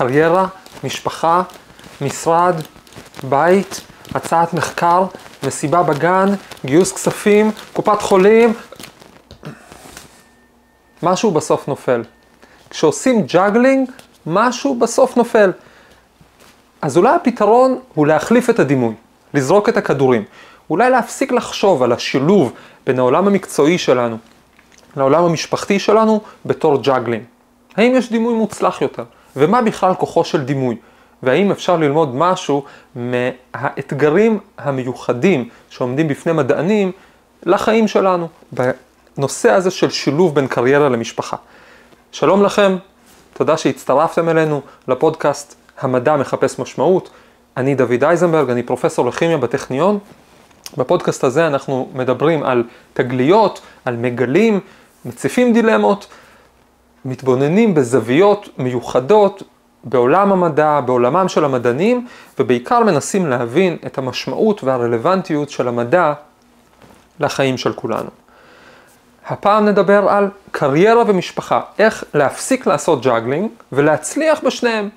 קריירה, 0.00 0.46
משפחה, 0.84 1.42
משרד, 2.00 2.54
בית, 3.22 3.80
הצעת 4.14 4.54
מחקר, 4.54 5.04
מסיבה 5.46 5.82
בגן, 5.82 6.26
גיוס 6.64 6.92
כספים, 6.92 7.50
קופת 7.72 8.02
חולים, 8.02 8.52
משהו 11.02 11.30
בסוף 11.30 11.68
נופל. 11.68 12.02
כשעושים 12.70 13.22
juggling, 13.22 13.90
משהו 14.26 14.78
בסוף 14.78 15.16
נופל. 15.16 15.52
אז 16.82 16.96
אולי 16.96 17.14
הפתרון 17.14 17.78
הוא 17.94 18.06
להחליף 18.06 18.50
את 18.50 18.58
הדימוי, 18.58 18.94
לזרוק 19.34 19.68
את 19.68 19.76
הכדורים. 19.76 20.24
אולי 20.70 20.90
להפסיק 20.90 21.32
לחשוב 21.32 21.82
על 21.82 21.92
השילוב 21.92 22.52
בין 22.86 22.98
העולם 22.98 23.26
המקצועי 23.26 23.78
שלנו 23.78 24.16
לעולם 24.96 25.24
המשפחתי 25.24 25.78
שלנו 25.78 26.20
בתור 26.46 26.82
juggling. 26.82 27.22
האם 27.76 27.92
יש 27.96 28.10
דימוי 28.10 28.34
מוצלח 28.34 28.82
יותר? 28.82 29.04
ומה 29.36 29.62
בכלל 29.62 29.94
כוחו 29.94 30.24
של 30.24 30.44
דימוי? 30.44 30.76
והאם 31.22 31.50
אפשר 31.50 31.76
ללמוד 31.76 32.14
משהו 32.14 32.64
מהאתגרים 32.94 34.38
המיוחדים 34.58 35.48
שעומדים 35.70 36.08
בפני 36.08 36.32
מדענים 36.32 36.92
לחיים 37.46 37.88
שלנו, 37.88 38.28
בנושא 38.52 39.50
הזה 39.50 39.70
של 39.70 39.90
שילוב 39.90 40.34
בין 40.34 40.46
קריירה 40.46 40.88
למשפחה. 40.88 41.36
שלום 42.12 42.42
לכם, 42.42 42.76
תודה 43.34 43.56
שהצטרפתם 43.56 44.28
אלינו 44.28 44.60
לפודקאסט 44.88 45.54
המדע 45.80 46.16
מחפש 46.16 46.58
משמעות. 46.58 47.10
אני 47.56 47.74
דוד 47.74 48.04
אייזנברג, 48.04 48.50
אני 48.50 48.62
פרופסור 48.62 49.06
לכימיה 49.06 49.38
בטכניון. 49.38 49.98
בפודקאסט 50.76 51.24
הזה 51.24 51.46
אנחנו 51.46 51.88
מדברים 51.94 52.42
על 52.42 52.64
תגליות, 52.92 53.60
על 53.84 53.96
מגלים, 53.96 54.60
מציפים 55.04 55.52
דילמות, 55.52 56.06
מתבוננים 57.04 57.74
בזוויות 57.74 58.48
מיוחדות 58.58 59.42
בעולם 59.84 60.32
המדע, 60.32 60.80
בעולמם 60.80 61.28
של 61.28 61.44
המדענים, 61.44 62.06
ובעיקר 62.38 62.80
מנסים 62.80 63.26
להבין 63.26 63.76
את 63.86 63.98
המשמעות 63.98 64.64
והרלוונטיות 64.64 65.50
של 65.50 65.68
המדע 65.68 66.12
לחיים 67.20 67.58
של 67.58 67.72
כולנו. 67.72 68.10
הפעם 69.26 69.66
נדבר 69.66 70.08
על 70.08 70.28
קריירה 70.50 71.02
ומשפחה, 71.06 71.60
איך 71.78 72.04
להפסיק 72.14 72.66
לעשות 72.66 73.02
juggling 73.02 73.50
ולהצליח 73.72 74.40
בשניהם. 74.44 74.88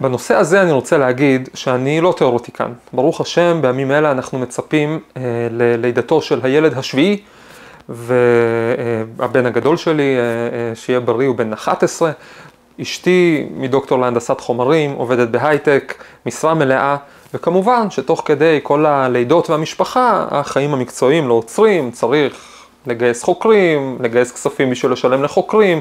בנושא 0.00 0.34
הזה 0.34 0.62
אני 0.62 0.72
רוצה 0.72 0.98
להגיד 0.98 1.48
שאני 1.54 2.00
לא 2.00 2.14
תיאורטיקן. 2.16 2.72
ברוך 2.92 3.20
השם, 3.20 3.58
בימים 3.62 3.90
אלה 3.90 4.10
אנחנו 4.10 4.38
מצפים 4.38 5.00
אה, 5.16 5.22
ללידתו 5.50 6.22
של 6.22 6.40
הילד 6.42 6.78
השביעי, 6.78 7.22
והבן 7.88 9.46
הגדול 9.46 9.76
שלי, 9.76 10.16
אה, 10.16 10.20
אה, 10.20 10.74
שיהיה 10.74 11.00
בריא, 11.00 11.28
הוא 11.28 11.36
בן 11.36 11.52
11. 11.52 12.10
אשתי 12.82 13.46
מדוקטור 13.56 13.98
להנדסת 13.98 14.40
חומרים, 14.40 14.92
עובדת 14.92 15.28
בהייטק, 15.28 15.94
משרה 16.26 16.54
מלאה, 16.54 16.96
וכמובן 17.34 17.90
שתוך 17.90 18.22
כדי 18.24 18.60
כל 18.62 18.86
הלידות 18.86 19.50
והמשפחה, 19.50 20.26
החיים 20.30 20.74
המקצועיים 20.74 21.28
לא 21.28 21.34
עוצרים, 21.34 21.90
צריך 21.90 22.34
לגייס 22.86 23.22
חוקרים, 23.22 23.98
לגייס 24.00 24.32
כספים 24.32 24.70
בשביל 24.70 24.92
לשלם 24.92 25.22
לחוקרים, 25.22 25.80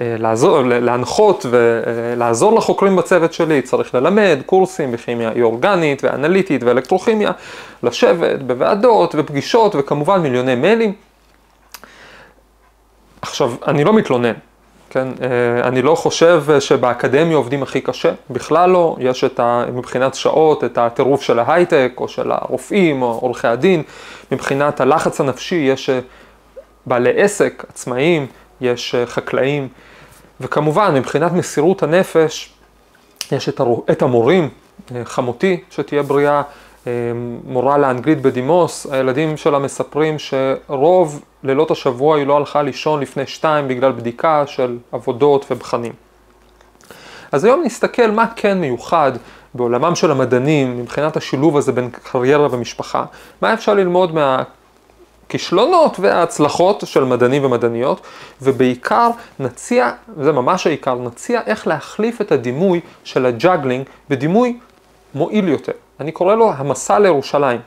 אה, 0.00 0.16
לעזור, 0.18 0.60
להנחות 0.62 1.46
ולעזור 1.50 2.56
לחוקרים 2.58 2.96
בצוות 2.96 3.32
שלי, 3.32 3.62
צריך 3.62 3.94
ללמד 3.94 4.38
קורסים 4.46 4.92
בכימיה 4.92 5.30
אורגנית 5.42 6.04
ואנליטית 6.04 6.62
ואלקטרוכימיה, 6.62 7.30
לשבת 7.82 8.42
בוועדות 8.42 9.14
ופגישות 9.18 9.74
וכמובן 9.78 10.20
מיליוני 10.20 10.54
מיילים. 10.54 11.05
עכשיו, 13.28 13.52
אני 13.66 13.84
לא 13.84 13.92
מתלונן, 13.92 14.32
כן? 14.90 15.08
אה, 15.22 15.68
אני 15.68 15.82
לא 15.82 15.94
חושב 15.94 16.44
שבאקדמיה 16.60 17.36
עובדים 17.36 17.62
הכי 17.62 17.80
קשה, 17.80 18.12
בכלל 18.30 18.70
לא. 18.70 18.96
יש 19.00 19.24
את 19.24 19.40
ה... 19.40 19.64
מבחינת 19.72 20.14
שעות, 20.14 20.64
את 20.64 20.78
הטירוף 20.78 21.22
של 21.22 21.38
ההייטק, 21.38 21.92
או 21.96 22.08
של 22.08 22.32
הרופאים, 22.32 23.02
או 23.02 23.18
עורכי 23.22 23.48
הדין. 23.48 23.82
מבחינת 24.32 24.80
הלחץ 24.80 25.20
הנפשי, 25.20 25.54
יש 25.54 25.90
אה, 25.90 26.00
בעלי 26.86 27.22
עסק, 27.22 27.64
עצמאים, 27.68 28.26
יש 28.60 28.94
אה, 28.94 29.06
חקלאים. 29.06 29.68
וכמובן, 30.40 30.94
מבחינת 30.94 31.32
מסירות 31.32 31.82
הנפש, 31.82 32.52
יש 33.32 33.48
את, 33.48 33.60
הר... 33.60 33.74
את 33.90 34.02
המורים, 34.02 34.48
חמותי, 35.04 35.60
שתהיה 35.70 36.02
בריאה, 36.02 36.42
מורה 37.44 37.78
לאנגלית 37.78 38.22
בדימוס, 38.22 38.86
הילדים 38.90 39.36
שלה 39.36 39.58
מספרים 39.58 40.16
שרוב 40.18 41.22
לילות 41.42 41.70
השבוע 41.70 42.16
היא 42.16 42.26
לא 42.26 42.36
הלכה 42.36 42.62
לישון 42.62 43.00
לפני 43.00 43.26
שתיים 43.26 43.68
בגלל 43.68 43.92
בדיקה 43.92 44.46
של 44.46 44.78
עבודות 44.92 45.46
ובחנים. 45.50 45.92
אז 47.32 47.44
היום 47.44 47.62
נסתכל 47.64 48.10
מה 48.10 48.26
כן 48.36 48.58
מיוחד 48.58 49.12
בעולמם 49.54 49.94
של 49.94 50.10
המדענים, 50.10 50.78
מבחינת 50.78 51.16
השילוב 51.16 51.56
הזה 51.56 51.72
בין 51.72 51.90
קריירה 51.90 52.48
ומשפחה, 52.50 53.04
מה 53.42 53.54
אפשר 53.54 53.74
ללמוד 53.74 54.14
מהכישלונות 54.14 56.00
וההצלחות 56.00 56.82
של 56.86 57.04
מדענים 57.04 57.44
ומדעניות, 57.44 58.00
ובעיקר 58.42 59.10
נציע, 59.40 59.90
וזה 60.16 60.32
ממש 60.32 60.66
העיקר, 60.66 60.94
נציע 60.94 61.40
איך 61.46 61.66
להחליף 61.66 62.20
את 62.20 62.32
הדימוי 62.32 62.80
של 63.04 63.26
ה 63.26 63.33
juggling 63.33 63.86
בדימוי 64.10 64.58
מועיל 65.14 65.48
יותר. 65.48 65.72
אני 66.00 66.12
קורא 66.12 66.34
לו 66.34 66.52
המסע 66.52 66.98
לירושלים. 66.98 67.60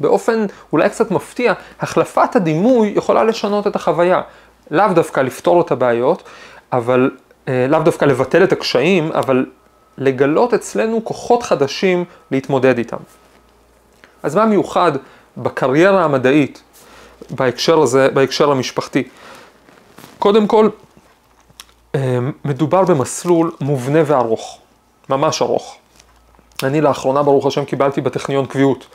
באופן 0.00 0.46
אולי 0.72 0.88
קצת 0.88 1.10
מפתיע, 1.10 1.52
החלפת 1.80 2.36
הדימוי 2.36 2.92
יכולה 2.96 3.24
לשנות 3.24 3.66
את 3.66 3.76
החוויה. 3.76 4.22
לאו 4.70 4.92
דווקא 4.94 5.20
לפתור 5.20 5.60
את 5.60 5.70
הבעיות, 5.70 6.22
אבל 6.72 7.10
אה, 7.48 7.66
לאו 7.68 7.80
דווקא 7.80 8.04
לבטל 8.04 8.44
את 8.44 8.52
הקשיים, 8.52 9.12
אבל 9.12 9.46
לגלות 9.98 10.54
אצלנו 10.54 11.04
כוחות 11.04 11.42
חדשים 11.42 12.04
להתמודד 12.30 12.78
איתם. 12.78 12.96
אז 14.22 14.36
מה 14.36 14.46
מיוחד 14.46 14.92
בקריירה 15.36 16.04
המדעית 16.04 16.62
בהקשר 17.30 17.82
הזה, 17.82 18.08
בהקשר 18.14 18.50
המשפחתי? 18.50 19.08
קודם 20.18 20.46
כל, 20.46 20.68
אה, 21.94 22.18
מדובר 22.44 22.82
במסלול 22.82 23.52
מובנה 23.60 23.98
וארוך, 24.06 24.58
ממש 25.08 25.42
ארוך. 25.42 25.76
אני 26.64 26.80
לאחרונה, 26.80 27.22
ברוך 27.22 27.46
השם, 27.46 27.64
קיבלתי 27.64 28.00
בטכניון 28.00 28.46
קביעות. 28.46 28.86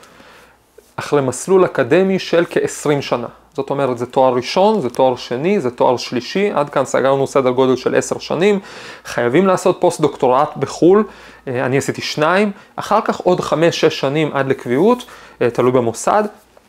אחרי 0.96 1.22
מסלול 1.22 1.64
אקדמי 1.64 2.18
של 2.18 2.44
כ-20 2.50 3.00
שנה. 3.00 3.26
זאת 3.54 3.70
אומרת, 3.70 3.98
זה 3.98 4.06
תואר 4.06 4.34
ראשון, 4.34 4.80
זה 4.80 4.90
תואר 4.90 5.16
שני, 5.16 5.60
זה 5.60 5.70
תואר 5.70 5.96
שלישי, 5.96 6.50
עד 6.54 6.70
כאן 6.70 6.84
סגרנו 6.84 7.26
סדר 7.26 7.50
גודל 7.50 7.76
של 7.76 7.94
10 7.94 8.18
שנים. 8.18 8.60
חייבים 9.04 9.46
לעשות 9.46 9.76
פוסט 9.80 10.00
דוקטורט 10.00 10.56
בחו"ל, 10.56 11.04
אה, 11.48 11.66
אני 11.66 11.78
עשיתי 11.78 12.02
שניים, 12.02 12.50
אחר 12.76 13.00
כך 13.00 13.20
עוד 13.20 13.40
5-6 13.40 13.90
שנים 13.90 14.30
עד 14.32 14.48
לקביעות, 14.48 15.04
אה, 15.42 15.50
תלוי 15.50 15.72
במוסד. 15.72 16.24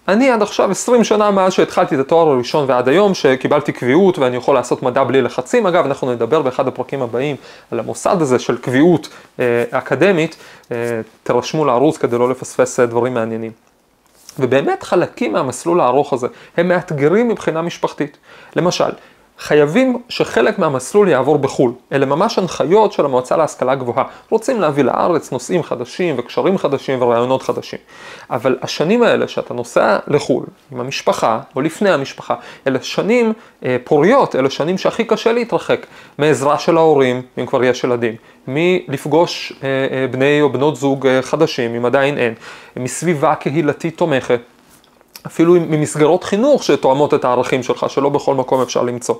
אני 0.09 0.31
עד 0.31 0.41
עכשיו 0.41 0.71
20 0.71 1.03
שנה 1.03 1.31
מאז 1.31 1.53
שהתחלתי 1.53 1.95
את 1.95 1.99
התואר 1.99 2.29
הראשון 2.29 2.65
ועד 2.67 2.87
היום 2.87 3.13
שקיבלתי 3.13 3.71
קביעות 3.71 4.19
ואני 4.19 4.35
יכול 4.37 4.55
לעשות 4.55 4.83
מדע 4.83 5.03
בלי 5.03 5.21
לחצים. 5.21 5.67
אגב, 5.67 5.85
אנחנו 5.85 6.13
נדבר 6.13 6.41
באחד 6.41 6.67
הפרקים 6.67 7.01
הבאים 7.01 7.35
על 7.71 7.79
המוסד 7.79 8.21
הזה 8.21 8.39
של 8.39 8.57
קביעות 8.57 9.09
אה, 9.39 9.63
אקדמית. 9.71 10.35
אה, 10.71 11.01
תרשמו 11.23 11.65
לערוץ 11.65 11.97
כדי 11.97 12.17
לא 12.17 12.29
לפספס 12.29 12.79
אה, 12.79 12.85
דברים 12.85 13.13
מעניינים. 13.13 13.51
ובאמת 14.39 14.83
חלקים 14.83 15.33
מהמסלול 15.33 15.81
הארוך 15.81 16.13
הזה 16.13 16.27
הם 16.57 16.67
מאתגרים 16.67 17.27
מבחינה 17.27 17.61
משפחתית. 17.61 18.17
למשל, 18.55 18.91
חייבים 19.39 20.01
שחלק 20.09 20.59
מהמסלול 20.59 21.07
יעבור 21.07 21.37
בחו"ל. 21.37 21.71
אלה 21.91 22.05
ממש 22.05 22.37
הנחיות 22.37 22.93
של 22.93 23.05
המועצה 23.05 23.37
להשכלה 23.37 23.75
גבוהה. 23.75 24.03
רוצים 24.29 24.61
להביא 24.61 24.83
לארץ 24.83 25.31
נושאים 25.31 25.63
חדשים 25.63 26.15
וקשרים 26.17 26.57
חדשים 26.57 27.01
ורעיונות 27.01 27.41
חדשים. 27.41 27.79
אבל 28.29 28.57
השנים 28.61 29.03
האלה 29.03 29.27
שאתה 29.27 29.53
נוסע 29.53 29.97
לחו"ל 30.07 30.45
עם 30.71 30.79
המשפחה 30.79 31.39
או 31.55 31.61
לפני 31.61 31.89
המשפחה, 31.89 32.35
אלה 32.67 32.79
שנים 32.81 33.33
אה, 33.65 33.77
פוריות, 33.83 34.35
אלה 34.35 34.49
שנים 34.49 34.77
שהכי 34.77 35.03
קשה 35.03 35.31
להתרחק 35.31 35.85
מעזרה 36.17 36.59
של 36.59 36.77
ההורים, 36.77 37.21
אם 37.39 37.45
כבר 37.45 37.63
יש 37.63 37.83
ילדים, 37.83 38.15
מלפגוש 38.47 39.53
אה, 39.63 39.67
אה, 39.91 40.07
בני 40.07 40.41
או 40.41 40.49
בנות 40.49 40.75
זוג 40.75 41.07
אה, 41.07 41.21
חדשים, 41.21 41.75
אם 41.75 41.85
עדיין 41.85 42.17
אין, 42.17 42.33
מסביבה 42.75 43.35
קהילתית 43.35 43.97
תומכת. 43.97 44.39
אפילו 45.25 45.53
ממסגרות 45.53 46.23
חינוך 46.23 46.63
שתואמות 46.63 47.13
את 47.13 47.25
הערכים 47.25 47.63
שלך, 47.63 47.85
שלא 47.89 48.09
בכל 48.09 48.35
מקום 48.35 48.61
אפשר 48.61 48.83
למצוא. 48.83 49.15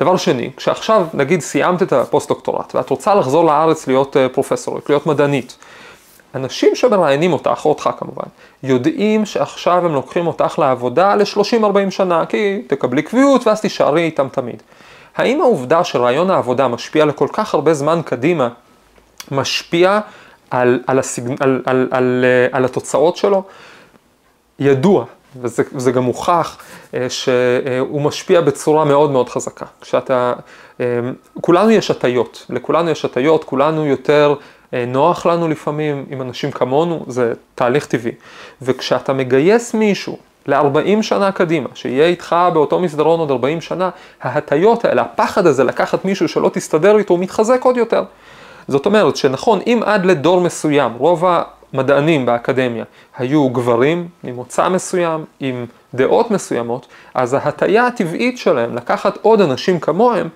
דבר 0.00 0.16
שני, 0.16 0.50
כשעכשיו 0.56 1.06
נגיד 1.14 1.40
סיימת 1.40 1.82
את 1.82 1.92
הפוסט-דוקטורט 1.92 2.74
ואת 2.74 2.90
רוצה 2.90 3.14
לחזור 3.14 3.44
לארץ 3.44 3.86
להיות 3.86 4.16
אה, 4.16 4.28
פרופסורית, 4.28 4.88
להיות 4.88 5.06
מדענית, 5.06 5.56
אנשים 6.34 6.74
שמראיינים 6.74 7.32
אותך, 7.32 7.60
או 7.64 7.70
אותך 7.70 7.90
כמובן, 7.98 8.26
יודעים 8.62 9.26
שעכשיו 9.26 9.86
הם 9.86 9.94
לוקחים 9.94 10.26
אותך 10.26 10.58
לעבודה 10.58 11.14
ל-30-40 11.14 11.90
שנה, 11.90 12.26
כי 12.26 12.62
תקבלי 12.66 13.02
קביעות 13.02 13.46
ואז 13.46 13.60
תישארי 13.60 14.02
איתם 14.02 14.28
תמיד. 14.32 14.62
האם 15.16 15.40
העובדה 15.40 15.84
שראיון 15.84 16.30
העבודה 16.30 16.68
משפיע 16.68 17.04
לכל 17.04 17.28
כך 17.32 17.54
הרבה 17.54 17.74
זמן 17.74 18.00
קדימה, 18.04 18.48
משפיע 19.30 20.00
על, 20.50 20.80
על, 20.86 20.98
הסג... 20.98 21.30
על, 21.30 21.36
על, 21.40 21.60
על, 21.66 21.88
על, 21.90 22.24
אה, 22.24 22.56
על 22.56 22.64
התוצאות 22.64 23.16
שלו? 23.16 23.42
ידוע 24.58 25.04
וזה, 25.40 25.62
וזה 25.72 25.92
גם 25.92 26.02
מוכח 26.02 26.58
אה, 26.94 27.10
שהוא 27.10 28.02
משפיע 28.02 28.40
בצורה 28.40 28.84
מאוד 28.84 29.10
מאוד 29.10 29.28
חזקה. 29.28 29.66
כשאתה, 29.80 30.32
אה, 30.80 30.86
כולנו 31.40 31.70
יש 31.70 31.90
הטיות, 31.90 32.46
לכולנו 32.50 32.90
יש 32.90 33.04
הטיות, 33.04 33.44
כולנו 33.44 33.86
יותר 33.86 34.34
אה, 34.74 34.84
נוח 34.86 35.26
לנו 35.26 35.48
לפעמים 35.48 36.04
עם 36.10 36.22
אנשים 36.22 36.50
כמונו, 36.50 37.04
זה 37.06 37.32
תהליך 37.54 37.86
טבעי. 37.86 38.12
וכשאתה 38.62 39.12
מגייס 39.12 39.74
מישהו 39.74 40.18
ל-40 40.46 41.02
שנה 41.02 41.32
קדימה, 41.32 41.68
שיהיה 41.74 42.06
איתך 42.06 42.36
באותו 42.52 42.80
מסדרון 42.80 43.20
עוד 43.20 43.30
40 43.30 43.60
שנה, 43.60 43.90
ההטיות 44.22 44.84
האלה, 44.84 45.02
הפחד 45.02 45.46
הזה 45.46 45.64
לקחת 45.64 46.04
מישהו 46.04 46.28
שלא 46.28 46.50
תסתדר 46.52 46.98
איתו, 46.98 47.14
הוא 47.14 47.20
מתחזק 47.20 47.62
עוד 47.62 47.76
יותר. 47.76 48.04
זאת 48.68 48.86
אומרת 48.86 49.16
שנכון, 49.16 49.60
אם 49.66 49.80
עד 49.84 50.06
לדור 50.06 50.40
מסוים, 50.40 50.92
רוב 50.98 51.24
המדענים 51.72 52.26
באקדמיה 52.26 52.84
היו 53.18 53.48
גברים 53.48 54.08
ממוצא 54.24 54.68
מסוים, 54.68 55.24
עם 55.40 55.66
דעות 55.94 56.30
מסוימות, 56.30 56.86
אז 57.14 57.34
ההטייה 57.34 57.86
הטבעית 57.86 58.38
שלהם 58.38 58.76
לקחת 58.76 59.18
עוד 59.22 59.40
אנשים 59.40 59.80
כמוהם, 59.80 60.28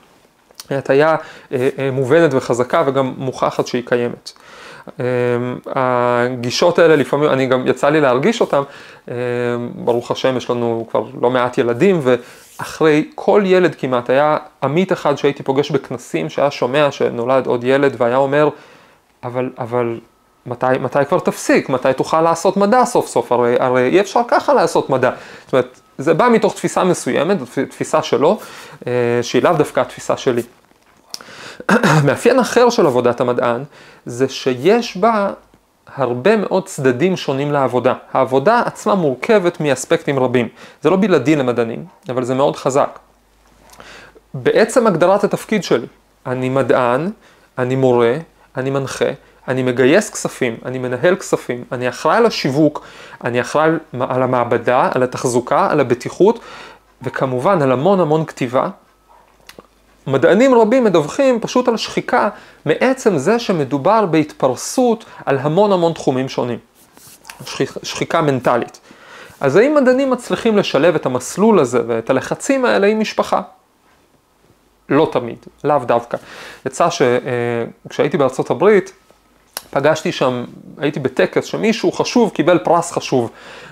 היא 0.71 0.79
הטייה 0.79 1.17
אה, 1.53 1.69
אה, 1.79 1.91
מובנת 1.91 2.35
וחזקה 2.35 2.83
וגם 2.87 3.15
מוכחת 3.17 3.67
שהיא 3.67 3.83
קיימת. 3.87 4.33
אמ, 4.89 5.05
הגישות 5.67 6.79
האלה 6.79 6.97
לפעמים, 6.97 7.31
אני 7.31 7.47
גם 7.47 7.67
יצא 7.67 7.89
לי 7.89 8.01
להרגיש 8.01 8.41
אותן, 8.41 8.63
אמ, 9.09 9.15
ברוך 9.75 10.11
השם 10.11 10.37
יש 10.37 10.51
לנו 10.51 10.87
כבר 10.91 11.05
לא 11.21 11.31
מעט 11.31 11.59
ילדים 11.59 12.01
ואחרי 12.03 13.11
כל 13.15 13.43
ילד 13.45 13.75
כמעט 13.75 14.11
היה 14.11 14.37
עמית 14.63 14.93
אחד 14.93 15.15
שהייתי 15.15 15.43
פוגש 15.43 15.71
בכנסים 15.71 16.29
שהיה 16.29 16.51
שומע 16.51 16.91
שנולד 16.91 17.47
עוד 17.47 17.65
ילד 17.65 17.95
והיה 17.99 18.17
אומר, 18.17 18.49
אבל, 19.25 19.51
אבל 19.59 20.01
מתי, 20.47 20.67
מתי 20.81 20.99
כבר 21.09 21.19
תפסיק, 21.19 21.69
מתי 21.69 21.89
תוכל 21.97 22.21
לעשות 22.21 22.57
מדע 22.57 22.85
סוף 22.85 23.07
סוף, 23.07 23.33
הרי, 23.33 23.57
הרי 23.61 23.89
אי 23.89 24.01
אפשר 24.01 24.21
ככה 24.29 24.55
לעשות 24.55 24.91
מדע. 24.91 25.11
זאת 25.45 25.53
אומרת, 25.53 25.81
זה 25.99 26.15
בא 26.15 26.29
מתוך 26.29 26.55
תפיסה 26.55 26.85
מסוימת, 26.85 27.37
תפיסה 27.71 28.03
שלו, 28.03 28.39
אה, 28.87 28.93
שהיא 29.23 29.43
לאו 29.43 29.53
דווקא 29.53 29.81
התפיסה 29.81 30.17
שלי. 30.17 30.43
מאפיין 32.07 32.39
אחר 32.39 32.71
של 32.71 32.87
עבודת 32.87 33.21
המדען 33.21 33.65
זה 34.07 34.29
שיש 34.29 34.97
בה 34.97 35.31
הרבה 35.97 36.37
מאוד 36.37 36.67
צדדים 36.67 37.17
שונים 37.17 37.53
לעבודה. 37.53 37.95
העבודה 38.13 38.63
עצמה 38.67 38.95
מורכבת 38.95 39.61
מאספקטים 39.61 40.19
רבים. 40.19 40.49
זה 40.83 40.91
לא 40.91 40.97
בלעדי 40.97 41.37
למדענים, 41.37 41.85
אבל 42.09 42.25
זה 42.25 42.35
מאוד 42.35 42.57
חזק. 42.57 42.99
בעצם 44.35 44.87
הגדרת 44.87 45.25
התפקיד 45.25 45.65
שלי, 45.65 45.87
אני 46.27 46.49
מדען, 46.49 47.11
אני 47.59 47.77
מורה, 47.77 48.17
אני 48.57 48.71
מנחה, 48.71 49.11
אני 49.49 49.63
מגייס 49.63 50.11
כספים, 50.11 50.57
אני 50.65 50.79
מנהל 50.79 51.17
כספים, 51.17 51.65
אני 51.73 51.89
אחראי 51.89 52.17
על 52.17 52.27
השיווק, 52.27 52.87
אני 53.25 53.41
אחראי 53.41 53.71
על 54.01 54.23
המעבדה, 54.23 54.89
על 54.95 55.03
התחזוקה, 55.03 55.69
על 55.71 55.81
הבטיחות, 55.81 56.39
וכמובן 57.03 57.63
על 57.63 57.73
המון 57.73 58.01
המון 58.01 58.25
כתיבה, 58.25 58.69
מדענים 60.07 60.55
רבים 60.55 60.85
מדווחים 60.85 61.41
פשוט 61.41 61.69
על 61.69 61.77
שחיקה 61.77 62.29
מעצם 62.67 63.19
זה 63.19 63.39
שמדובר 63.39 64.07
בהתפרסות 64.07 65.05
על 65.27 65.39
המון 65.39 65.73
המון 65.73 65.93
תחומים 65.93 66.29
שונים. 66.29 66.59
שחיק, 67.47 67.73
שחיקה 67.83 68.21
מנטלית. 68.21 68.81
אז 69.41 69.57
האם 69.57 69.75
מדענים 69.75 70.11
מצליחים 70.11 70.59
לשלב 70.59 70.95
את 70.95 71.07
המסלול 71.07 71.59
הזה 71.59 71.81
ואת 71.87 72.11
הלחצים 72.11 72.65
האלה 72.65 72.87
עם 72.87 73.01
משפחה? 73.01 73.41
לא 74.89 75.09
תמיד, 75.13 75.37
לאו 75.65 75.79
דווקא. 75.79 76.17
יצא 76.67 76.89
שכשהייתי 76.91 78.17
בארצות 78.17 78.51
הברית, 78.51 78.93
פגשתי 79.73 80.13
שם, 80.13 80.45
הייתי 80.79 81.01
בטקס 81.01 81.45
שמישהו 81.45 81.93
חשוב 81.93 82.31
קיבל 82.31 82.59
פרס 82.59 82.93
חשוב. 82.93 83.31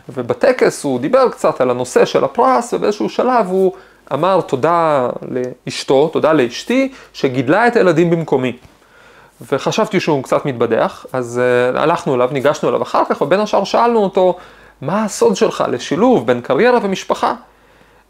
ובטקס 0.09 0.85
הוא 0.85 1.01
דיבר 1.01 1.29
קצת 1.29 1.61
על 1.61 1.71
הנושא 1.71 2.05
של 2.05 2.25
הפרס, 2.25 2.75
ובאיזשהו 2.75 3.09
שלב 3.09 3.47
הוא 3.49 3.73
אמר 4.13 4.41
תודה 4.41 5.09
לאשתו, 5.67 6.09
תודה 6.09 6.33
לאשתי, 6.33 6.93
שגידלה 7.13 7.67
את 7.67 7.77
הילדים 7.77 8.11
במקומי. 8.11 8.57
וחשבתי 9.53 10.01
שהוא 10.01 10.23
קצת 10.23 10.47
מתבדח, 10.47 11.07
אז 11.13 11.41
uh, 11.75 11.79
הלכנו 11.79 12.15
אליו, 12.15 12.29
ניגשנו 12.33 12.69
אליו 12.69 12.83
אחר 12.83 13.03
כך, 13.09 13.23
ובין 13.23 13.41
השאר 13.41 13.65
שאלנו 13.65 13.99
אותו, 13.99 14.37
מה 14.81 15.05
הסוד 15.05 15.37
שלך 15.37 15.65
לשילוב 15.69 16.27
בין 16.27 16.41
קריירה 16.41 16.79
ומשפחה? 16.83 17.35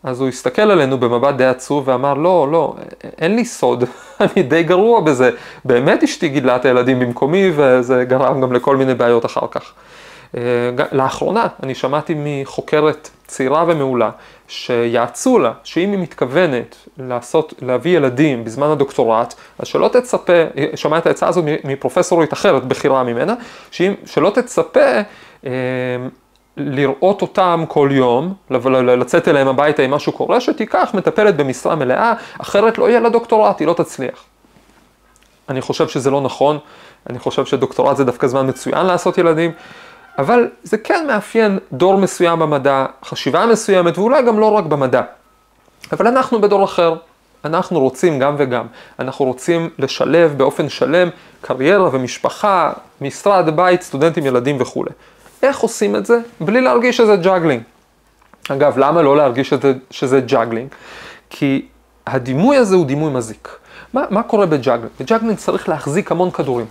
אז 0.02 0.20
הוא 0.20 0.28
הסתכל 0.28 0.62
עלינו 0.62 0.98
במבט 0.98 1.34
די 1.34 1.44
עצוב 1.44 1.88
ואמר, 1.88 2.14
לא, 2.14 2.48
לא, 2.52 2.74
אין 3.18 3.36
לי 3.36 3.44
סוד, 3.44 3.84
אני 4.20 4.42
די 4.42 4.62
גרוע 4.62 5.00
בזה. 5.00 5.30
באמת 5.64 6.02
אשתי 6.02 6.28
גידלה 6.28 6.56
את 6.56 6.64
הילדים 6.64 6.98
במקומי, 7.00 7.50
וזה 7.56 8.04
גרם 8.04 8.40
גם 8.40 8.52
לכל 8.52 8.76
מיני 8.76 8.94
בעיות 8.94 9.26
אחר 9.26 9.46
כך. 9.50 9.72
אה, 10.36 10.40
לאחרונה 10.92 11.46
אני 11.62 11.74
שמעתי 11.74 12.14
מחוקרת 12.16 13.10
צעירה 13.26 13.64
ומעולה, 13.68 14.10
שיעצו 14.48 15.38
לה 15.38 15.52
שאם 15.64 15.90
היא 15.90 15.98
מתכוונת 15.98 16.76
לעשות, 16.98 17.54
להביא 17.62 17.96
ילדים 17.96 18.44
בזמן 18.44 18.66
הדוקטורט, 18.66 19.34
אז 19.58 19.66
שלא 19.66 19.88
תצפה, 19.88 20.32
שמעה 20.74 20.98
את 20.98 21.06
העצה 21.06 21.28
הזאת 21.28 21.44
מפרופסורית 21.64 22.32
אחרת, 22.32 22.64
בכירה 22.64 23.02
ממנה, 23.02 23.34
שאם, 23.70 23.94
שלא 24.06 24.30
תצפה 24.34 25.00
אה, 25.46 25.50
לראות 26.60 27.22
אותם 27.22 27.64
כל 27.68 27.88
יום, 27.92 28.34
לצאת 28.50 29.28
אליהם 29.28 29.48
הביתה 29.48 29.82
אם 29.82 29.90
משהו 29.90 30.12
קורה, 30.12 30.40
שתיקח 30.40 30.90
מטפלת 30.94 31.36
במשרה 31.36 31.74
מלאה, 31.74 32.12
אחרת 32.38 32.78
לא 32.78 32.88
יהיה 32.88 33.00
לה 33.00 33.08
דוקטורט, 33.08 33.60
היא 33.60 33.66
לא 33.66 33.72
תצליח. 33.72 34.24
אני 35.48 35.60
חושב 35.60 35.88
שזה 35.88 36.10
לא 36.10 36.20
נכון, 36.20 36.58
אני 37.10 37.18
חושב 37.18 37.44
שדוקטורט 37.44 37.96
זה 37.96 38.04
דווקא 38.04 38.26
זמן 38.26 38.48
מצוין 38.48 38.86
לעשות 38.86 39.18
ילדים. 39.18 39.52
אבל 40.18 40.48
זה 40.62 40.78
כן 40.78 41.06
מאפיין 41.06 41.58
דור 41.72 41.96
מסוים 41.96 42.38
במדע, 42.38 42.86
חשיבה 43.04 43.46
מסוימת, 43.46 43.98
ואולי 43.98 44.22
גם 44.22 44.38
לא 44.38 44.46
רק 44.46 44.64
במדע. 44.64 45.02
אבל 45.92 46.06
אנחנו 46.06 46.40
בדור 46.40 46.64
אחר, 46.64 46.94
אנחנו 47.44 47.80
רוצים 47.80 48.18
גם 48.18 48.34
וגם. 48.38 48.66
אנחנו 48.98 49.24
רוצים 49.24 49.70
לשלב 49.78 50.34
באופן 50.36 50.68
שלם 50.68 51.08
קריירה 51.40 51.88
ומשפחה, 51.92 52.72
משרד, 53.00 53.56
בית, 53.56 53.82
סטודנטים, 53.82 54.26
ילדים 54.26 54.56
וכולי. 54.60 54.90
איך 55.42 55.58
עושים 55.58 55.96
את 55.96 56.06
זה? 56.06 56.18
בלי 56.40 56.60
להרגיש 56.60 56.96
שזה 56.96 57.16
juggling. 57.16 57.62
אגב, 58.48 58.78
למה 58.78 59.02
לא 59.02 59.16
להרגיש 59.16 59.48
שזה, 59.48 59.72
שזה 59.90 60.20
juggling? 60.20 60.68
כי 61.30 61.66
הדימוי 62.06 62.56
הזה 62.56 62.76
הוא 62.76 62.86
דימוי 62.86 63.12
מזיק. 63.12 63.48
מה, 63.92 64.04
מה 64.10 64.22
קורה 64.22 64.46
ב 64.46 64.51
juggling? 64.51 64.90
ב 65.00 65.04
juggling 65.04 65.38
צריך 65.38 65.68
להחזיק 65.68 66.12
המון 66.12 66.30
כדורים. 66.30 66.66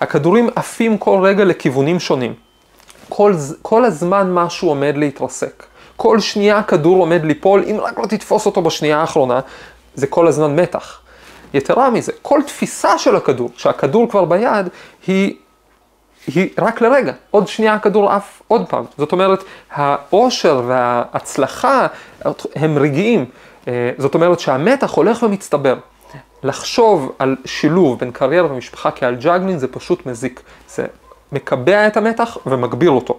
הכדורים 0.00 0.48
עפים 0.56 0.98
כל 0.98 1.20
רגע 1.22 1.44
לכיוונים 1.44 2.00
שונים. 2.00 2.34
כל, 3.08 3.34
כל 3.62 3.84
הזמן 3.84 4.32
משהו 4.32 4.68
עומד 4.68 4.96
להתרסק. 4.96 5.64
כל 5.96 6.20
שנייה 6.20 6.58
הכדור 6.58 6.96
עומד 6.96 7.24
ליפול, 7.24 7.64
אם 7.70 7.76
רק 7.80 7.98
לא 7.98 8.06
תתפוס 8.06 8.46
אותו 8.46 8.62
בשנייה 8.62 9.00
האחרונה, 9.00 9.40
זה 9.94 10.06
כל 10.06 10.26
הזמן 10.26 10.56
מתח. 10.56 11.00
יתרה 11.54 11.90
מזה, 11.90 12.12
כל 12.22 12.40
תפיסה 12.46 12.98
של 12.98 13.16
הכדור, 13.16 13.50
שהכדור 13.56 14.10
כבר 14.10 14.24
ביד, 14.24 14.68
היא, 15.06 15.34
היא 16.26 16.48
רק 16.58 16.80
לרגע. 16.80 17.12
עוד 17.30 17.48
שנייה 17.48 17.74
הכדור 17.74 18.12
עף 18.12 18.42
עוד 18.48 18.68
פעם. 18.68 18.84
זאת 18.98 19.12
אומרת, 19.12 19.44
האושר 19.72 20.62
וההצלחה 20.66 21.86
הם 22.54 22.78
רגעיים. 22.78 23.24
אה, 23.68 23.90
זאת 23.98 24.14
אומרת 24.14 24.40
שהמתח 24.40 24.90
הולך 24.90 25.22
ומצטבר. 25.22 25.76
לחשוב 26.42 27.12
על 27.18 27.36
שילוב 27.44 27.98
בין 27.98 28.10
קריירה 28.10 28.52
ומשפחה 28.52 28.90
כעל 28.90 29.14
ג'אגלין 29.14 29.58
זה 29.58 29.68
פשוט 29.68 30.06
מזיק. 30.06 30.42
זה 30.68 30.86
מקבע 31.32 31.86
את 31.86 31.96
המתח 31.96 32.38
ומגביר 32.46 32.90
אותו. 32.90 33.18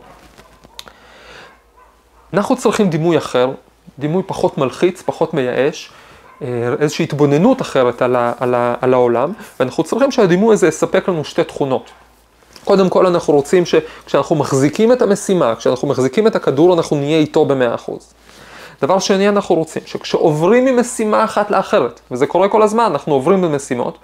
אנחנו 2.33 2.55
צריכים 2.57 2.89
דימוי 2.89 3.17
אחר, 3.17 3.51
דימוי 3.99 4.23
פחות 4.27 4.57
מלחיץ, 4.57 5.01
פחות 5.01 5.33
מייאש, 5.33 5.91
אה, 6.41 6.47
איזושהי 6.79 7.03
התבוננות 7.03 7.61
אחרת 7.61 8.01
על, 8.01 8.15
ה, 8.15 8.33
על, 8.39 8.55
ה, 8.55 8.75
על 8.81 8.93
העולם, 8.93 9.33
ואנחנו 9.59 9.83
צריכים 9.83 10.11
שהדימוי 10.11 10.53
הזה 10.53 10.67
יספק 10.67 11.07
לנו 11.07 11.23
שתי 11.23 11.43
תכונות. 11.43 11.91
קודם 12.65 12.89
כל 12.89 13.05
אנחנו 13.05 13.33
רוצים 13.33 13.63
שכשאנחנו 13.65 14.35
מחזיקים 14.35 14.91
את 14.91 15.01
המשימה, 15.01 15.55
כשאנחנו 15.55 15.87
מחזיקים 15.87 16.27
את 16.27 16.35
הכדור, 16.35 16.73
אנחנו 16.73 16.97
נהיה 16.97 17.17
איתו 17.17 17.45
במאה 17.45 17.75
אחוז. 17.75 18.13
דבר 18.81 18.99
שני, 18.99 19.29
אנחנו 19.29 19.55
רוצים 19.55 19.81
שכשעוברים 19.85 20.65
ממשימה 20.65 21.23
אחת 21.23 21.51
לאחרת, 21.51 21.99
וזה 22.11 22.27
קורה 22.27 22.49
כל 22.49 22.61
הזמן, 22.61 22.83
אנחנו 22.83 23.13
עוברים 23.13 23.41
במשימות, 23.41 23.97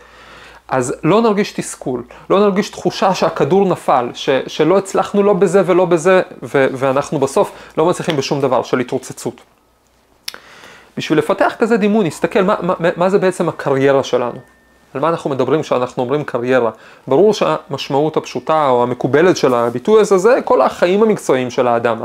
אז 0.68 0.94
לא 1.04 1.22
נרגיש 1.22 1.52
תסכול, 1.52 2.04
לא 2.30 2.40
נרגיש 2.40 2.70
תחושה 2.70 3.14
שהכדור 3.14 3.66
נפל, 3.66 4.10
ש, 4.14 4.30
שלא 4.48 4.78
הצלחנו 4.78 5.24
לא 5.24 5.34
בזה 5.34 5.62
ולא 5.66 5.86
בזה, 5.86 6.22
ו, 6.44 6.68
ואנחנו 6.74 7.20
בסוף 7.20 7.52
לא 7.78 7.86
מצליחים 7.86 8.18
בשום 8.18 8.42
דבר, 8.42 8.64
של 8.64 8.80
התרוצצות. 8.80 9.42
בשביל 10.98 11.18
לפתח 11.18 11.56
כזה 11.60 11.78
דימוי, 11.78 12.08
נסתכל 12.08 12.42
מה, 12.42 12.56
מה, 12.62 12.74
מה 12.96 13.10
זה 13.10 13.18
בעצם 13.18 13.50
הקריירה 13.50 14.04
שלנו. 14.04 14.40
על 14.94 15.02
מה 15.02 15.10
אנחנו 15.10 15.30
מדברים 15.30 15.62
כשאנחנו 15.62 16.04
אומרים 16.04 16.24
קריירה. 16.24 16.72
ברור 17.08 17.34
שהמשמעות 17.34 18.18
הפשוטה 18.18 18.70
או 18.70 18.84
המקובלת 18.84 19.38
של 19.38 19.54
הביטוי 19.54 20.02
הזה 20.02 20.18
זה 20.18 20.40
כל 20.46 20.62
החיים 20.62 21.04
המקצועיים 21.04 21.50
של 21.50 21.68
האדם, 21.68 21.98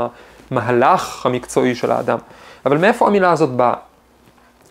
המהלך 0.51 1.25
המקצועי 1.25 1.75
של 1.75 1.91
האדם. 1.91 2.17
אבל 2.65 2.77
מאיפה 2.77 3.07
המילה 3.07 3.31
הזאת 3.31 3.49
באה? 3.49 3.73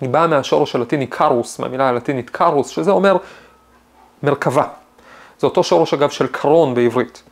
היא 0.00 0.08
באה 0.08 0.26
מהשורש 0.26 0.74
הלטיני 0.74 1.06
קרוס, 1.06 1.58
מהמילה 1.58 1.88
הלטינית 1.88 2.30
קרוס, 2.30 2.68
שזה 2.68 2.90
אומר 2.90 3.16
מרכבה. 4.22 4.64
זה 5.38 5.46
אותו 5.46 5.64
שורש 5.64 5.94
אגב 5.94 6.10
של 6.10 6.26
קרון 6.26 6.74
בעברית. 6.74 7.22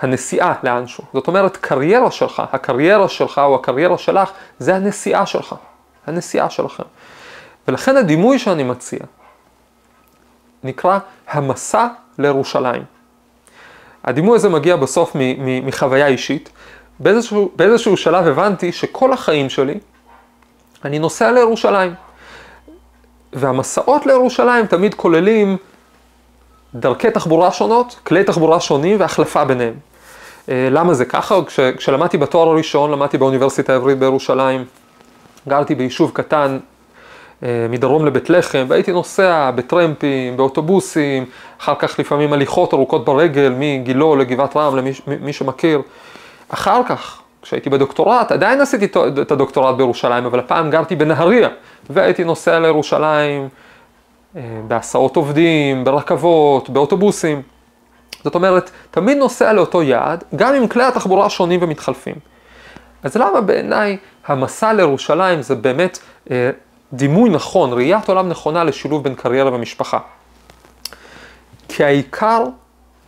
הנסיעה 0.00 0.54
לאנשהו. 0.62 1.04
זאת 1.14 1.28
אומרת, 1.28 1.56
קריירה 1.56 2.10
שלך, 2.10 2.42
הקריירה 2.52 3.08
שלך 3.08 3.38
או 3.38 3.54
הקריירה 3.54 3.98
שלך, 3.98 4.30
זה 4.58 4.76
הנסיעה 4.76 5.26
שלך, 5.26 5.54
הנסיעה 6.06 6.50
שלכם. 6.50 6.82
ולכן 7.68 7.96
הדימוי 7.96 8.38
שאני 8.38 8.62
מציע 8.62 8.98
נקרא 10.64 10.98
המסע 11.28 11.86
לירושלים. 12.18 12.82
הדימוי 14.04 14.36
הזה 14.36 14.48
מגיע 14.48 14.76
בסוף 14.76 15.16
מחוויה 15.62 16.06
אישית. 16.06 16.50
באיזשהו, 17.00 17.50
באיזשהו 17.56 17.96
שלב 17.96 18.26
הבנתי 18.26 18.72
שכל 18.72 19.12
החיים 19.12 19.50
שלי 19.50 19.78
אני 20.84 20.98
נוסע 20.98 21.32
לירושלים. 21.32 21.94
והמסעות 23.32 24.06
לירושלים 24.06 24.66
תמיד 24.66 24.94
כוללים 24.94 25.56
דרכי 26.74 27.10
תחבורה 27.10 27.52
שונות, 27.52 27.96
כלי 28.06 28.24
תחבורה 28.24 28.60
שונים 28.60 29.00
והחלפה 29.00 29.44
ביניהם. 29.44 29.74
אה, 30.48 30.68
למה 30.70 30.94
זה 30.94 31.04
ככה? 31.04 31.44
כש, 31.46 31.60
כשלמדתי 31.60 32.18
בתואר 32.18 32.48
הראשון, 32.48 32.90
למדתי 32.90 33.18
באוניברסיטה 33.18 33.72
העברית 33.72 33.98
בירושלים, 33.98 34.64
גרתי 35.48 35.74
ביישוב 35.74 36.10
קטן 36.14 36.58
מדרום 37.42 38.06
לבית 38.06 38.30
לחם, 38.30 38.64
והייתי 38.68 38.92
נוסע 38.92 39.50
בטרמפים, 39.50 40.36
באוטובוסים, 40.36 41.24
אחר 41.60 41.74
כך 41.78 41.98
לפעמים 41.98 42.32
הליכות 42.32 42.74
ארוכות 42.74 43.04
ברגל, 43.04 43.54
מגילו 43.58 44.16
לגבעת 44.16 44.56
רם, 44.56 44.76
למי 44.76 44.90
מי 45.20 45.32
שמכיר. 45.32 45.82
אחר 46.48 46.80
כך, 46.88 47.20
כשהייתי 47.42 47.70
בדוקטורט, 47.70 48.32
עדיין 48.32 48.60
עשיתי 48.60 48.86
את 49.22 49.32
הדוקטורט 49.32 49.76
בירושלים, 49.76 50.24
אבל 50.26 50.38
הפעם 50.38 50.70
גרתי 50.70 50.96
בנהריה, 50.96 51.48
והייתי 51.90 52.24
נוסע 52.24 52.58
לירושלים 52.58 53.48
אה, 54.36 54.42
בהסעות 54.68 55.16
עובדים, 55.16 55.84
ברכבות, 55.84 56.70
באוטובוסים. 56.70 57.42
זאת 58.24 58.34
אומרת, 58.34 58.70
תמיד 58.90 59.18
נוסע 59.18 59.52
לאותו 59.52 59.82
יעד, 59.82 60.24
גם 60.36 60.54
אם 60.54 60.68
כלי 60.68 60.84
התחבורה 60.84 61.30
שונים 61.30 61.62
ומתחלפים. 61.62 62.14
אז 63.02 63.16
למה 63.16 63.40
בעיניי 63.40 63.96
המסע 64.26 64.72
לירושלים 64.72 65.42
זה 65.42 65.54
באמת 65.54 65.98
אה, 66.30 66.50
דימוי 66.92 67.30
נכון, 67.30 67.72
ראיית 67.72 68.08
עולם 68.08 68.28
נכונה 68.28 68.64
לשילוב 68.64 69.04
בין 69.04 69.14
קריירה 69.14 69.54
ומשפחה? 69.54 69.98
כי 71.68 71.84
העיקר 71.84 72.44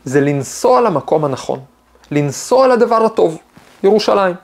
זה 0.05 0.21
לנסוע 0.21 0.81
למקום 0.81 1.25
הנכון, 1.25 1.61
לנסוע 2.11 2.69
לדבר 2.69 3.05
הטוב, 3.05 3.39
ירושלים. 3.83 4.35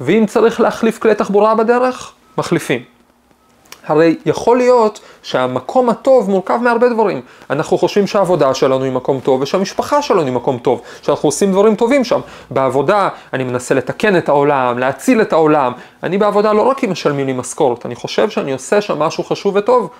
ואם 0.00 0.24
צריך 0.28 0.60
להחליף 0.60 0.98
כלי 0.98 1.14
תחבורה 1.14 1.54
בדרך, 1.54 2.12
מחליפים. 2.38 2.84
הרי 3.86 4.16
יכול 4.26 4.56
להיות 4.56 5.00
שהמקום 5.22 5.90
הטוב 5.90 6.30
מורכב 6.30 6.58
מהרבה 6.62 6.88
דברים. 6.88 7.20
אנחנו 7.50 7.78
חושבים 7.78 8.06
שהעבודה 8.06 8.54
שלנו 8.54 8.84
היא 8.84 8.92
מקום 8.92 9.20
טוב 9.20 9.40
ושהמשפחה 9.40 10.02
שלנו 10.02 10.22
היא 10.22 10.32
מקום 10.32 10.58
טוב, 10.58 10.80
שאנחנו 11.02 11.28
עושים 11.28 11.52
דברים 11.52 11.74
טובים 11.74 12.04
שם. 12.04 12.20
בעבודה 12.50 13.08
אני 13.32 13.44
מנסה 13.44 13.74
לתקן 13.74 14.16
את 14.16 14.28
העולם, 14.28 14.78
להציל 14.78 15.20
את 15.20 15.32
העולם. 15.32 15.72
אני 16.02 16.18
בעבודה 16.18 16.52
לא 16.52 16.62
רק 16.62 16.78
כי 16.78 16.86
משלמים 16.86 17.26
לי 17.26 17.32
משכורת, 17.32 17.86
אני 17.86 17.94
חושב 17.94 18.30
שאני 18.30 18.52
עושה 18.52 18.80
שם 18.80 18.98
משהו 18.98 19.24
חשוב 19.24 19.56
וטוב. 19.56 19.90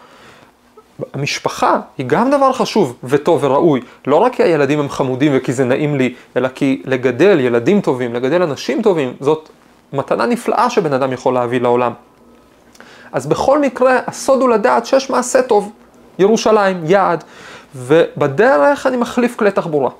המשפחה 1.15 1.81
היא 1.99 2.07
גם 2.07 2.31
דבר 2.31 2.53
חשוב 2.53 2.97
וטוב 3.05 3.45
וראוי, 3.45 3.81
לא 4.07 4.17
רק 4.17 4.35
כי 4.35 4.43
הילדים 4.43 4.81
הם 4.81 4.89
חמודים 4.89 5.33
וכי 5.35 5.53
זה 5.53 5.65
נעים 5.65 5.97
לי, 5.97 6.15
אלא 6.37 6.49
כי 6.49 6.83
לגדל 6.85 7.41
ילדים 7.41 7.81
טובים, 7.81 8.15
לגדל 8.15 8.43
אנשים 8.43 8.83
טובים, 8.83 9.15
זאת 9.21 9.49
מתנה 9.93 10.27
נפלאה 10.27 10.71
שבן 10.71 10.93
אדם 10.93 11.13
יכול 11.13 11.35
להביא 11.35 11.61
לעולם. 11.61 11.93
אז 13.13 13.27
בכל 13.27 13.59
מקרה, 13.61 13.99
הסוד 14.07 14.41
הוא 14.41 14.49
לדעת 14.49 14.87
שיש 14.87 15.11
מעשה 15.11 15.43
טוב, 15.43 15.71
ירושלים, 16.19 16.81
יעד, 16.85 17.25
ובדרך 17.77 18.87
אני 18.87 18.97
מחליף 18.97 19.37
כלי 19.37 19.51
תחבורה. 19.51 19.91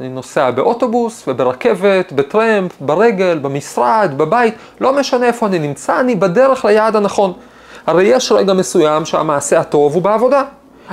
אני 0.00 0.08
נוסע 0.08 0.50
באוטובוס 0.50 1.24
וברכבת, 1.28 2.12
בטרמפ, 2.12 2.72
ברגל, 2.80 3.38
במשרד, 3.38 4.12
בבית, 4.16 4.54
לא 4.80 4.92
משנה 4.92 5.26
איפה 5.26 5.46
אני 5.46 5.58
נמצא, 5.58 6.00
אני 6.00 6.14
בדרך 6.14 6.64
ליעד 6.64 6.96
הנכון. 6.96 7.32
הרי 7.86 8.04
יש 8.04 8.32
רגע 8.32 8.52
מסוים 8.52 9.04
שהמעשה 9.04 9.60
הטוב 9.60 9.94
הוא 9.94 10.02
בעבודה, 10.02 10.42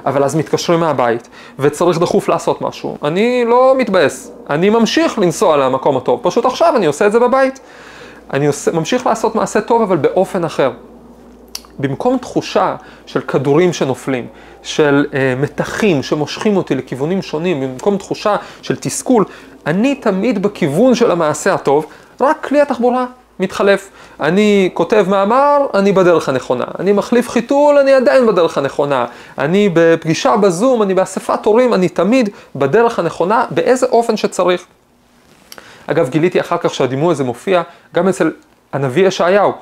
אבל 0.06 0.24
אז 0.24 0.36
מתקשרים 0.36 0.80
מהבית, 0.80 1.30
וצריך 1.60 2.00
דחוף 2.00 2.30
לעשות 2.30 2.62
משהו. 2.62 2.98
אני 3.04 3.46
לא 3.46 3.74
מתבאס, 3.78 4.32
אני 4.50 4.70
ממשיך 4.70 5.20
לנסוע 5.20 5.58
למקום 5.58 5.98
הטוב, 5.98 6.20
פשוט 6.24 6.46
עכשיו 6.46 6.74
אני 6.76 6.86
עושה 6.86 7.08
את 7.08 7.12
זה 7.12 7.20
בבית. 7.20 7.60
אני 8.34 8.48
עושה, 8.48 8.72
ממשיך 8.72 9.08
לעשות 9.08 9.36
מעשה 9.36 9.62
טוב, 9.62 9.82
אבל 9.82 9.98
באופן 9.98 10.44
אחר. 10.44 10.72
במקום 11.80 12.18
תחושה 12.18 12.76
של 13.06 13.22
כדורים 13.22 13.74
שנופלים, 13.74 14.28
של 14.64 15.06
אה, 15.14 15.34
מתחים 15.38 16.04
שמושכים 16.04 16.58
אותי 16.58 16.76
לכיוונים 16.76 17.22
שונים, 17.22 17.62
במקום 17.62 17.98
תחושה 17.98 18.36
של 18.62 18.76
תסכול, 18.76 19.26
אני 19.66 19.96
תמיד 19.96 20.42
בכיוון 20.42 20.96
של 20.96 21.12
המעשה 21.12 21.54
הטוב, 21.54 21.86
רק 22.22 22.48
כלי 22.48 22.62
התחבורה 22.62 23.06
מתחלף. 23.40 23.90
אני 24.20 24.70
כותב 24.74 25.06
מאמר, 25.10 25.66
אני 25.74 25.92
בדרך 25.92 26.30
הנכונה. 26.30 26.66
אני 26.80 26.92
מחליף 26.92 27.30
חיתול, 27.30 27.78
אני 27.78 27.94
עדיין 27.94 28.26
בדרך 28.26 28.58
הנכונה. 28.58 29.06
אני 29.38 29.70
בפגישה 29.74 30.38
בזום, 30.38 30.82
אני 30.82 30.94
באספת 30.94 31.46
הורים, 31.46 31.74
אני 31.74 31.90
תמיד 31.90 32.30
בדרך 32.56 33.00
הנכונה, 33.00 33.46
באיזה 33.50 33.86
אופן 33.86 34.18
שצריך. 34.18 34.66
אגב, 35.88 36.10
גיליתי 36.10 36.40
אחר 36.40 36.58
כך 36.58 36.74
שהדימוי 36.74 37.12
הזה 37.12 37.24
מופיע 37.24 37.62
גם 37.96 38.08
אצל 38.08 38.32
הנביא 38.74 39.08
ישעיהו. 39.08 39.54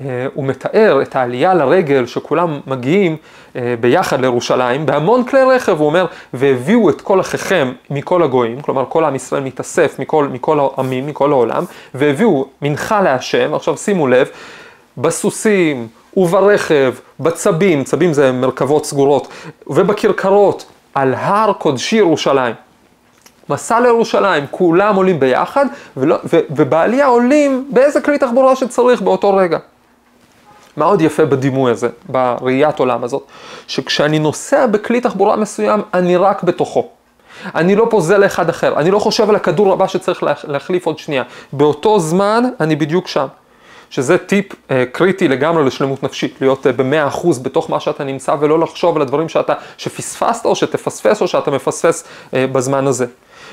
אה, 0.00 0.26
הוא 0.34 0.44
מתאר 0.44 1.02
את 1.02 1.16
העלייה 1.16 1.54
לרגל 1.54 2.06
שכולם 2.06 2.60
מגיעים 2.66 3.16
אה, 3.56 3.74
ביחד 3.80 4.20
לירושלים 4.20 4.86
בהמון 4.86 5.24
כלי 5.24 5.42
רכב, 5.42 5.78
הוא 5.78 5.86
אומר, 5.86 6.06
והביאו 6.34 6.90
את 6.90 7.00
כל 7.00 7.20
אחיכם 7.20 7.72
מכל 7.90 8.22
הגויים, 8.22 8.60
כלומר 8.60 8.84
כל 8.88 9.04
עם 9.04 9.14
ישראל 9.14 9.42
מתאסף 9.42 9.98
מכל, 9.98 10.28
מכל 10.32 10.58
העמים, 10.60 11.06
מכל 11.06 11.32
העולם, 11.32 11.64
והביאו 11.94 12.46
מנחה 12.62 13.00
להשם, 13.00 13.54
עכשיו 13.54 13.76
שימו 13.76 14.06
לב, 14.06 14.28
בסוסים 14.96 15.88
וברכב, 16.16 16.94
בצבים, 17.20 17.84
צבים 17.84 18.12
זה 18.12 18.32
מרכבות 18.32 18.86
סגורות, 18.86 19.28
ובכרכרות, 19.66 20.64
על 20.94 21.14
הר 21.14 21.52
קודשי 21.52 21.96
ירושלים. 21.96 22.54
מסע 23.48 23.80
לירושלים, 23.80 24.44
כולם 24.50 24.96
עולים 24.96 25.20
ביחד, 25.20 25.66
ולא, 25.96 26.16
ו, 26.24 26.38
ובעלייה 26.50 27.06
עולים 27.06 27.68
באיזה 27.70 28.00
כלי 28.00 28.18
תחבורה 28.18 28.56
שצריך 28.56 29.02
באותו 29.02 29.36
רגע. 29.36 29.58
מה 30.76 30.84
עוד 30.84 31.00
יפה 31.00 31.24
בדימוי 31.24 31.72
הזה, 31.72 31.88
בראיית 32.08 32.78
עולם 32.78 33.04
הזאת? 33.04 33.22
שכשאני 33.66 34.18
נוסע 34.18 34.66
בכלי 34.66 35.00
תחבורה 35.00 35.36
מסוים, 35.36 35.82
אני 35.94 36.16
רק 36.16 36.42
בתוכו. 36.42 36.88
אני 37.54 37.76
לא 37.76 37.86
פוזל 37.90 38.18
לאחד 38.18 38.48
אחר, 38.48 38.78
אני 38.78 38.90
לא 38.90 38.98
חושב 38.98 39.28
על 39.30 39.36
הכדור 39.36 39.72
הבא 39.72 39.86
שצריך 39.86 40.22
להחליף 40.44 40.86
עוד 40.86 40.98
שנייה. 40.98 41.22
באותו 41.52 42.00
זמן 42.00 42.44
אני 42.60 42.76
בדיוק 42.76 43.08
שם. 43.08 43.26
שזה 43.90 44.18
טיפ 44.18 44.46
אה, 44.70 44.84
קריטי 44.92 45.28
לגמרי 45.28 45.64
לשלמות 45.64 46.02
נפשית, 46.02 46.34
להיות 46.40 46.66
אה, 46.66 46.72
במאה 46.72 47.08
אחוז 47.08 47.38
בתוך 47.38 47.70
מה 47.70 47.80
שאתה 47.80 48.04
נמצא 48.04 48.34
ולא 48.40 48.58
לחשוב 48.58 48.96
על 48.96 49.02
הדברים 49.02 49.28
שאתה, 49.28 49.54
שפספסת 49.76 50.44
או 50.44 50.56
שתפספס 50.56 51.22
או 51.22 51.28
שאתה 51.28 51.50
מפספס 51.50 52.04
אה, 52.34 52.46
בזמן 52.46 52.86
הזה. 52.86 53.06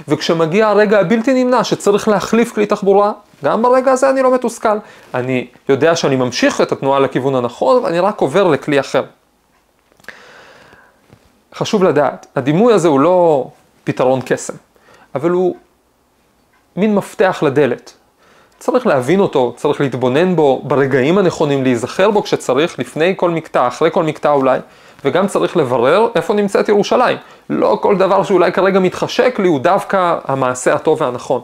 וכשמגיע 0.08 0.68
הרגע 0.68 1.00
הבלתי 1.00 1.44
נמנע 1.44 1.64
שצריך 1.64 2.08
להחליף 2.08 2.54
כלי 2.54 2.66
תחבורה, 2.66 3.12
גם 3.44 3.62
ברגע 3.62 3.92
הזה 3.92 4.10
אני 4.10 4.22
לא 4.22 4.34
מתוסכל. 4.34 4.78
אני 5.14 5.48
יודע 5.70 5.96
שאני 5.96 6.16
ממשיך 6.16 6.62
את 6.62 6.72
התנועה 6.72 7.00
לכיוון 7.00 7.36
הנכון, 7.36 7.84
ואני 7.84 8.00
רק 8.00 8.22
עובר 8.22 8.48
לכלי 8.48 8.80
אחר. 8.80 9.04
חשוב 11.56 11.84
לדעת, 11.84 12.28
הדימוי 12.36 12.74
הזה 12.74 12.88
הוא 12.88 13.00
לא 13.00 13.48
פתרון 13.84 14.22
קסם, 14.26 14.54
אבל 15.16 15.30
הוא 15.30 15.56
מין 16.76 16.96
מפתח 16.96 17.44
לדלת. 17.46 17.94
צריך 18.60 18.88
להבין 18.88 19.20
אותו, 19.20 19.54
צריך 19.58 19.82
להתבונן 19.82 20.36
בו 20.36 20.62
ברגעים 20.64 21.18
הנכונים, 21.18 21.64
להיזכר 21.64 22.12
בו 22.12 22.24
כשצריך, 22.24 22.80
לפני 22.80 23.14
כל 23.18 23.30
מקטע, 23.30 23.68
אחרי 23.68 23.92
כל 23.92 24.04
מקטע 24.04 24.32
אולי, 24.32 24.60
וגם 25.06 25.28
צריך 25.28 25.58
לברר 25.58 26.08
איפה 26.16 26.34
נמצאת 26.34 26.70
ירושלים. 26.70 27.18
לא 27.50 27.80
כל 27.82 27.98
דבר 27.98 28.24
שאולי 28.24 28.52
כרגע 28.52 28.80
מתחשק 28.80 29.40
לי 29.40 29.48
הוא 29.48 29.60
דווקא 29.60 30.18
המעשה 30.26 30.74
הטוב 30.74 31.02
והנכון. 31.02 31.42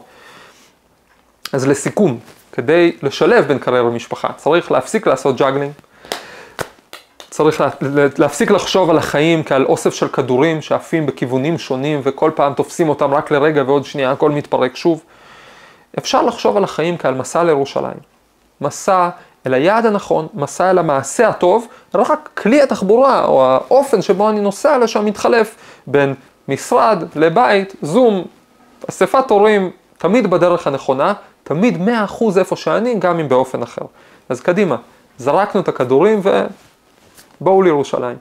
אז 1.54 1.66
לסיכום, 1.66 2.18
כדי 2.52 2.92
לשלב 3.02 3.44
בין 3.44 3.58
קריירה 3.58 3.86
ומשפחה, 3.86 4.28
צריך 4.36 4.72
להפסיק 4.72 5.06
לעשות 5.06 5.36
ג'אגלינג, 5.36 5.72
צריך 7.30 7.60
לה, 7.60 7.68
להפסיק 8.18 8.50
לחשוב 8.50 8.90
על 8.90 8.98
החיים 8.98 9.42
כעל 9.42 9.64
אוסף 9.64 9.94
של 9.94 10.08
כדורים 10.08 10.62
שעפים 10.62 11.06
בכיוונים 11.06 11.58
שונים 11.58 12.00
וכל 12.02 12.30
פעם 12.34 12.54
תופסים 12.54 12.88
אותם 12.88 13.14
רק 13.14 13.30
לרגע 13.30 13.62
ועוד 13.66 13.84
שנייה 13.84 14.10
הכל 14.10 14.30
מתפרק 14.30 14.76
שוב. 14.76 15.02
אפשר 15.98 16.22
לחשוב 16.22 16.56
על 16.56 16.64
החיים 16.64 16.96
כעל 16.98 17.14
מסע 17.14 17.44
לירושלים. 17.44 17.98
מסע 18.60 19.08
אל 19.46 19.54
היעד 19.54 19.86
הנכון, 19.86 20.28
מסע 20.34 20.70
אל 20.70 20.78
המעשה 20.78 21.28
הטוב, 21.28 21.68
רק 21.94 22.30
כלי 22.34 22.62
התחבורה 22.62 23.24
או 23.24 23.44
האופן 23.44 24.02
שבו 24.02 24.30
אני 24.30 24.40
נוסע 24.40 24.78
לשם 24.78 25.04
מתחלף 25.04 25.56
בין 25.86 26.14
משרד 26.48 27.04
לבית, 27.14 27.74
זום, 27.82 28.24
אספת 28.88 29.30
הורים, 29.30 29.70
תמיד 29.98 30.30
בדרך 30.30 30.66
הנכונה, 30.66 31.12
תמיד 31.44 31.88
100% 31.88 32.38
איפה 32.38 32.56
שאני, 32.56 32.94
גם 32.98 33.18
אם 33.18 33.28
באופן 33.28 33.62
אחר. 33.62 33.82
אז 34.28 34.40
קדימה, 34.40 34.76
זרקנו 35.18 35.60
את 35.60 35.68
הכדורים 35.68 36.20
ובואו 37.40 37.62
לירושלים. 37.62 38.16